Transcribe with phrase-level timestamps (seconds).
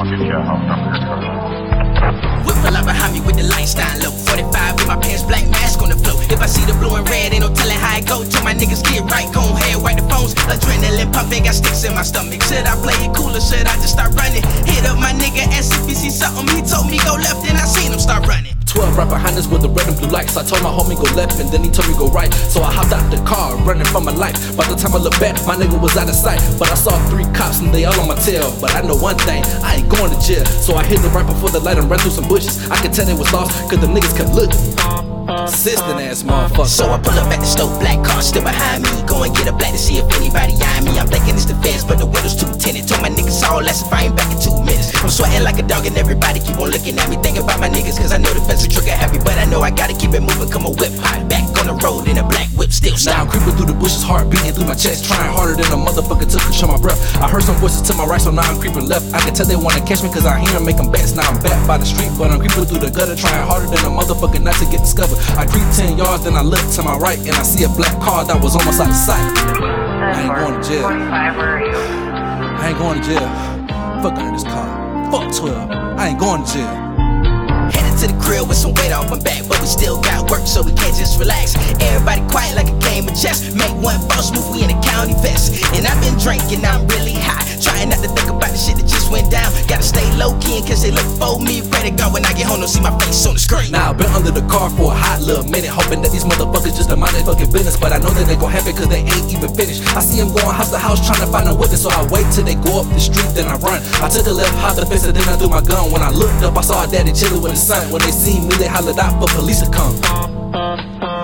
[0.00, 0.40] I'll take care
[2.40, 5.82] Whip a Whipple behind me with the Leinstein low 45 with my pants black mask
[5.82, 6.16] on the floor.
[6.32, 8.24] If I see the blue and red, ain't no telling how it go.
[8.24, 10.32] Tell my niggas get right, go ahead, white the phones.
[10.48, 12.40] Adrenaline pumping, got sticks in my stomach.
[12.48, 14.09] Should I play it cooler, said should I just start
[19.00, 20.36] right behind us with the red and blue lights.
[20.36, 22.32] I told my homie go left and then he told me go right.
[22.52, 24.36] So I hopped out the car, running for my life.
[24.56, 26.40] By the time I looked back, my nigga was out of sight.
[26.58, 28.52] But I saw three cops and they all on my tail.
[28.60, 30.44] But I know one thing, I ain't going to jail.
[30.44, 32.68] So I hit it right before the light and ran through some bushes.
[32.70, 34.60] I could tell they was lost, cause the niggas kept looking.
[35.30, 36.66] Assistant ass motherfucker.
[36.66, 38.90] So I pull up at the stove, black car still behind me.
[39.06, 40.98] Go and get a black to see if anybody eye me.
[40.98, 41.08] I'm
[45.60, 47.16] a dog and everybody keep on looking at me.
[47.20, 49.20] Thinking about my niggas, cause I know the feds are trigger happy.
[49.20, 51.28] But I know I gotta keep it moving, come a whip hot.
[51.28, 54.02] Back on the road in a black whip, still Now I'm creeping through the bushes,
[54.02, 56.98] heart beating through my chest, trying harder than a motherfucker to control my breath.
[57.20, 59.12] I heard some voices to my right, so now I'm creeping left.
[59.12, 61.12] I can tell they wanna catch me cause I hear them making bets.
[61.12, 63.84] Now I'm back by the street, but I'm creeping through the gutter, trying harder than
[63.84, 65.20] a motherfucker not to get discovered.
[65.36, 67.94] I creep 10 yards, then I look to my right, and I see a black
[68.00, 69.28] car that was almost out of sight.
[69.60, 70.88] I ain't going to jail.
[70.88, 73.28] I ain't going to jail.
[74.00, 74.89] Fuck under this car.
[75.10, 75.70] Fuck 12.
[75.98, 76.70] I ain't going to jail.
[77.74, 80.46] Headed to the crib with some weight off my back, but we still got work,
[80.46, 81.58] so we can't just relax.
[81.82, 83.50] Everybody quiet like a game of chess.
[83.50, 85.66] Make one false move, we in a county vest.
[85.74, 87.42] And I've been drinking, I'm really high.
[87.58, 88.29] Trying not to think
[88.60, 89.48] shit that just went down.
[89.64, 91.64] Gotta stay low key in case they look for me.
[91.72, 93.72] Ready to go when I get home, don't see my face on the screen.
[93.72, 96.76] Now I've been under the car for a hot little minute, hoping that these motherfuckers
[96.76, 97.80] just mind their fucking business.
[97.80, 99.80] But I know that they gon' it cause they ain't even finished.
[99.96, 102.28] I see them going house to house trying to find a witness, so I wait
[102.36, 103.80] till they go up the street, then I run.
[104.04, 105.88] I took a left, hopped the fence, and then I threw my gun.
[105.90, 107.88] When I looked up, I saw daddy chilling with his son.
[107.88, 109.96] When they seen me, they hollered out for police to come.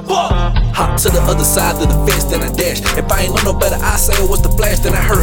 [0.07, 0.33] Fuck.
[0.77, 2.81] Hop to the other side of the fence, then I dash.
[2.97, 4.81] If I ain't know no better, I say it was the flash.
[4.81, 5.16] Then I heard.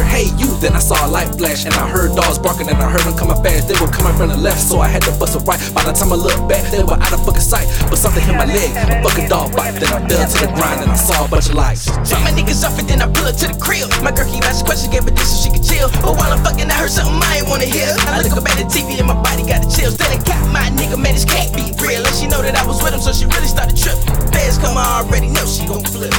[0.64, 3.12] Then I saw a light flash, and I heard dogs barking, and I heard them
[3.20, 3.68] coming fast.
[3.68, 5.60] They were coming from the left, so I had to bust a right.
[5.76, 7.68] By the time I looked back, they were out of fucking sight.
[7.92, 9.76] But something hit my leg, a fucking dog bite.
[9.76, 11.84] Then I fell to the ground, and I saw a bunch of lights.
[12.08, 13.92] Drop my niggas off and then I pull up to the crib.
[14.00, 15.92] My girl keep asking questions, gave her this so she could chill.
[16.00, 17.92] But while I'm fucking, I heard something I ain't wanna hear.
[18.08, 20.00] I look up at the TV and my body got the chills.
[20.00, 22.00] Then I got my nigga, man, this can't be real.
[22.00, 24.16] And she know that I was with him, so she really started tripping.
[24.32, 26.16] Feds come, I already know she gon' flip.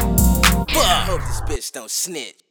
[0.69, 2.44] I hope this bitch don't snitch.